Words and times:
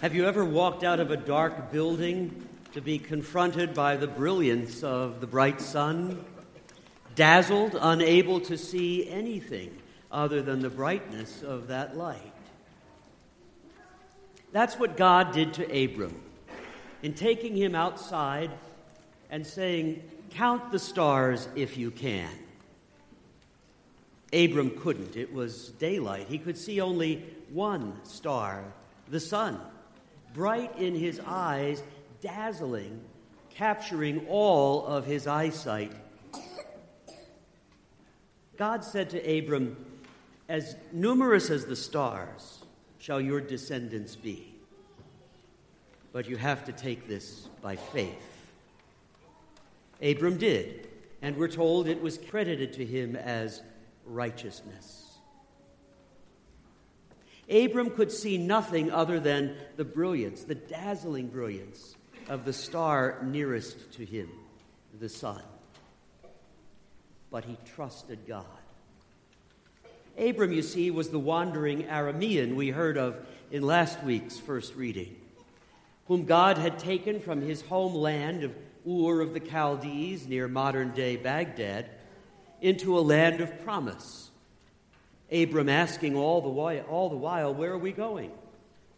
Have 0.00 0.14
you 0.14 0.24
ever 0.24 0.46
walked 0.46 0.82
out 0.82 0.98
of 0.98 1.10
a 1.10 1.16
dark 1.18 1.70
building 1.70 2.48
to 2.72 2.80
be 2.80 2.98
confronted 2.98 3.74
by 3.74 3.96
the 3.96 4.06
brilliance 4.06 4.82
of 4.82 5.20
the 5.20 5.26
bright 5.26 5.60
sun? 5.60 6.24
Dazzled, 7.14 7.76
unable 7.78 8.40
to 8.40 8.56
see 8.56 9.06
anything 9.10 9.76
other 10.10 10.40
than 10.40 10.62
the 10.62 10.70
brightness 10.70 11.42
of 11.42 11.66
that 11.66 11.98
light. 11.98 12.32
That's 14.52 14.78
what 14.78 14.96
God 14.96 15.32
did 15.32 15.52
to 15.54 15.64
Abram 15.84 16.18
in 17.02 17.12
taking 17.12 17.54
him 17.54 17.74
outside 17.74 18.50
and 19.28 19.46
saying, 19.46 20.02
Count 20.30 20.72
the 20.72 20.78
stars 20.78 21.46
if 21.54 21.76
you 21.76 21.90
can. 21.90 22.30
Abram 24.32 24.70
couldn't. 24.80 25.14
It 25.14 25.30
was 25.30 25.68
daylight. 25.72 26.26
He 26.26 26.38
could 26.38 26.56
see 26.56 26.80
only 26.80 27.22
one 27.50 28.02
star, 28.04 28.64
the 29.06 29.20
sun 29.20 29.60
bright 30.32 30.78
in 30.78 30.94
his 30.94 31.20
eyes, 31.26 31.82
dazzling, 32.20 33.00
capturing 33.50 34.26
all 34.28 34.86
of 34.86 35.06
his 35.06 35.26
eyesight. 35.26 35.92
God 38.56 38.84
said 38.84 39.10
to 39.10 39.38
Abram, 39.38 39.76
As 40.48 40.76
numerous 40.92 41.50
as 41.50 41.66
the 41.66 41.76
stars 41.76 42.64
shall 42.98 43.20
your 43.20 43.40
descendants 43.40 44.16
be. 44.16 44.54
But 46.12 46.28
you 46.28 46.36
have 46.36 46.64
to 46.66 46.72
take 46.72 47.08
this 47.08 47.48
by 47.62 47.76
faith. 47.76 48.26
Abram 50.02 50.38
did, 50.38 50.88
and 51.22 51.36
we're 51.36 51.48
told 51.48 51.86
it 51.86 52.02
was 52.02 52.18
credited 52.18 52.72
to 52.74 52.84
him 52.84 53.16
as 53.16 53.62
righteousness. 54.06 55.09
Abram 57.50 57.90
could 57.90 58.12
see 58.12 58.38
nothing 58.38 58.92
other 58.92 59.18
than 59.18 59.56
the 59.76 59.84
brilliance, 59.84 60.44
the 60.44 60.54
dazzling 60.54 61.26
brilliance 61.26 61.96
of 62.28 62.44
the 62.44 62.52
star 62.52 63.18
nearest 63.22 63.92
to 63.94 64.04
him, 64.04 64.30
the 65.00 65.08
sun. 65.08 65.42
But 67.30 67.44
he 67.44 67.56
trusted 67.74 68.20
God. 68.26 68.44
Abram, 70.16 70.52
you 70.52 70.62
see, 70.62 70.90
was 70.90 71.10
the 71.10 71.18
wandering 71.18 71.84
Aramean 71.84 72.54
we 72.54 72.70
heard 72.70 72.96
of 72.96 73.16
in 73.50 73.62
last 73.62 74.02
week's 74.04 74.38
first 74.38 74.76
reading, 74.76 75.16
whom 76.06 76.24
God 76.24 76.56
had 76.56 76.78
taken 76.78 77.20
from 77.20 77.40
his 77.40 77.62
homeland 77.62 78.44
of 78.44 78.54
Ur 78.86 79.20
of 79.20 79.34
the 79.34 79.40
Chaldees 79.40 80.26
near 80.26 80.46
modern 80.46 80.92
day 80.92 81.16
Baghdad 81.16 81.90
into 82.60 82.98
a 82.98 83.00
land 83.00 83.40
of 83.40 83.62
promise 83.64 84.29
Abram 85.32 85.68
asking 85.68 86.16
all 86.16 86.40
the, 86.40 86.48
while, 86.48 86.80
all 86.88 87.08
the 87.08 87.16
while, 87.16 87.54
Where 87.54 87.72
are 87.72 87.78
we 87.78 87.92
going? 87.92 88.32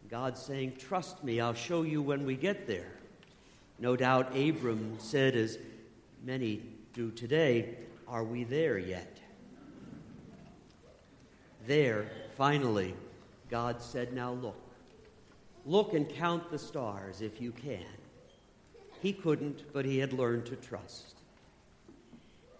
God 0.08 0.36
saying, 0.38 0.74
Trust 0.78 1.22
me, 1.22 1.40
I'll 1.40 1.54
show 1.54 1.82
you 1.82 2.00
when 2.00 2.24
we 2.24 2.36
get 2.36 2.66
there. 2.66 2.92
No 3.78 3.96
doubt 3.96 4.36
Abram 4.36 4.96
said, 4.98 5.34
as 5.34 5.58
many 6.24 6.62
do 6.94 7.10
today, 7.10 7.76
Are 8.08 8.24
we 8.24 8.44
there 8.44 8.78
yet? 8.78 9.18
There, 11.66 12.06
finally, 12.36 12.94
God 13.50 13.82
said, 13.82 14.12
Now 14.12 14.32
look. 14.32 14.56
Look 15.64 15.92
and 15.92 16.08
count 16.08 16.50
the 16.50 16.58
stars 16.58 17.20
if 17.20 17.40
you 17.40 17.52
can. 17.52 17.84
He 19.00 19.12
couldn't, 19.12 19.72
but 19.72 19.84
he 19.84 19.98
had 19.98 20.12
learned 20.12 20.46
to 20.46 20.56
trust. 20.56 21.14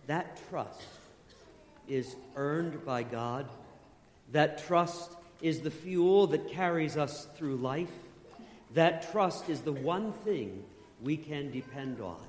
That 0.07 0.41
trust 0.49 0.83
is 1.89 2.17
earned 2.37 2.85
by 2.85 3.03
God 3.03 3.49
that 4.33 4.67
trust 4.67 5.13
is 5.41 5.61
the 5.61 5.71
fuel 5.71 6.27
that 6.29 6.51
carries 6.51 6.97
us 6.97 7.27
through 7.37 7.57
life. 7.57 7.93
That 8.75 9.11
trust 9.13 9.49
is 9.49 9.61
the 9.61 9.73
one 9.73 10.13
thing 10.13 10.65
we 11.03 11.17
can 11.17 11.51
depend 11.51 12.01
on. 12.01 12.21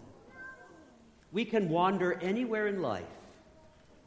We 1.32 1.46
can 1.46 1.70
wander 1.70 2.14
anywhere 2.22 2.68
in 2.68 2.82
life 2.82 3.06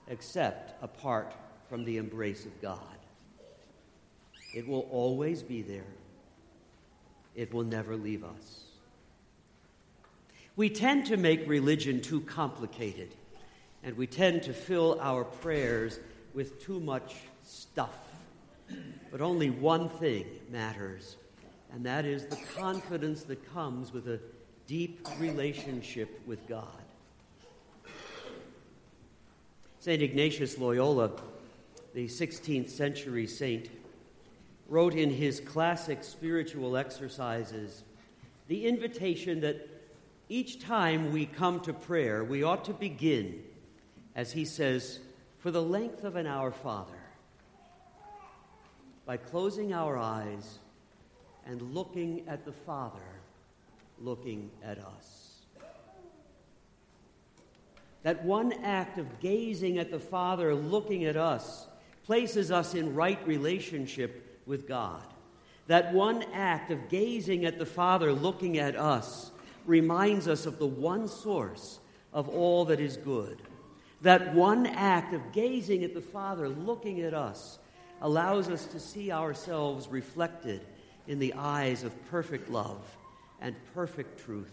except 0.09 0.82
apart 0.82 1.32
from 1.69 1.84
the 1.84 1.97
embrace 1.97 2.44
of 2.44 2.60
God. 2.62 2.78
It 4.54 4.66
will 4.66 4.87
always 4.91 5.43
be 5.43 5.62
there, 5.62 5.93
it 7.34 7.53
will 7.53 7.65
never 7.65 7.97
leave 7.97 8.25
us. 8.25 8.62
We 10.54 10.70
tend 10.70 11.06
to 11.06 11.19
make 11.19 11.47
religion 11.47 12.00
too 12.00 12.22
complicated, 12.22 13.15
and 13.82 13.97
we 13.97 14.06
tend 14.06 14.44
to 14.44 14.54
fill 14.54 14.99
our 15.00 15.25
prayers 15.25 16.00
with 16.36 16.62
too 16.62 16.78
much 16.78 17.14
stuff. 17.42 17.98
But 19.10 19.22
only 19.22 19.48
one 19.48 19.88
thing 19.88 20.26
matters, 20.50 21.16
and 21.72 21.84
that 21.86 22.04
is 22.04 22.26
the 22.26 22.36
confidence 22.54 23.22
that 23.22 23.52
comes 23.54 23.92
with 23.92 24.06
a 24.06 24.20
deep 24.66 25.08
relationship 25.19 26.20
with 26.26 26.46
God. 26.46 26.82
St. 29.78 30.02
Ignatius 30.02 30.58
Loyola, 30.58 31.12
the 31.94 32.06
16th 32.06 32.69
century 32.69 33.26
saint, 33.26 33.70
wrote 34.69 34.94
in 34.94 35.10
his 35.10 35.41
classic 35.41 36.04
spiritual 36.04 36.76
exercises 36.76 37.82
the 38.48 38.66
invitation 38.66 39.41
that 39.41 39.69
each 40.28 40.60
time 40.60 41.12
we 41.12 41.25
come 41.25 41.60
to 41.60 41.72
prayer, 41.72 42.22
we 42.25 42.42
ought 42.42 42.64
to 42.66 42.75
begin, 42.75 43.42
as 44.14 44.32
he 44.32 44.44
says, 44.44 44.98
for 45.46 45.52
the 45.52 45.62
length 45.62 46.02
of 46.02 46.16
an 46.16 46.26
Our 46.26 46.50
Father 46.50 46.98
by 49.06 49.16
closing 49.16 49.72
our 49.72 49.96
eyes 49.96 50.58
and 51.46 51.62
looking 51.72 52.24
at 52.26 52.44
the 52.44 52.50
Father 52.50 52.98
looking 54.00 54.50
at 54.64 54.78
us. 54.78 55.36
That 58.02 58.24
one 58.24 58.54
act 58.64 58.98
of 58.98 59.20
gazing 59.20 59.78
at 59.78 59.92
the 59.92 60.00
Father 60.00 60.52
looking 60.52 61.04
at 61.04 61.16
us 61.16 61.68
places 62.02 62.50
us 62.50 62.74
in 62.74 62.96
right 62.96 63.24
relationship 63.24 64.40
with 64.46 64.66
God. 64.66 65.04
That 65.68 65.94
one 65.94 66.24
act 66.34 66.72
of 66.72 66.88
gazing 66.88 67.44
at 67.44 67.60
the 67.60 67.66
Father 67.66 68.12
looking 68.12 68.58
at 68.58 68.74
us 68.74 69.30
reminds 69.64 70.26
us 70.26 70.44
of 70.44 70.58
the 70.58 70.66
one 70.66 71.06
source 71.06 71.78
of 72.12 72.28
all 72.28 72.64
that 72.64 72.80
is 72.80 72.96
good. 72.96 73.40
That 74.02 74.34
one 74.34 74.66
act 74.66 75.14
of 75.14 75.32
gazing 75.32 75.84
at 75.84 75.94
the 75.94 76.00
Father 76.00 76.48
looking 76.48 77.00
at 77.00 77.14
us 77.14 77.58
allows 78.00 78.48
us 78.48 78.66
to 78.66 78.80
see 78.80 79.10
ourselves 79.10 79.88
reflected 79.88 80.60
in 81.06 81.18
the 81.18 81.34
eyes 81.34 81.82
of 81.82 82.10
perfect 82.10 82.50
love 82.50 82.82
and 83.40 83.54
perfect 83.74 84.20
truth 84.20 84.52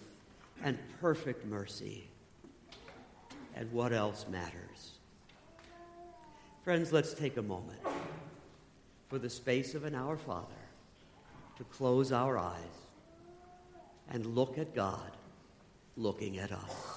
and 0.63 0.77
perfect 1.01 1.45
mercy. 1.45 2.07
And 3.55 3.71
what 3.71 3.91
else 3.91 4.25
matters? 4.29 4.93
Friends, 6.63 6.93
let's 6.93 7.13
take 7.13 7.37
a 7.37 7.41
moment 7.41 7.79
for 9.09 9.19
the 9.19 9.29
space 9.29 9.75
of 9.75 9.83
an 9.83 9.93
Our 9.93 10.17
Father 10.17 10.47
to 11.57 11.63
close 11.65 12.11
our 12.11 12.37
eyes 12.37 12.57
and 14.09 14.25
look 14.25 14.57
at 14.57 14.73
God 14.73 15.11
looking 15.97 16.39
at 16.39 16.51
us. 16.51 16.92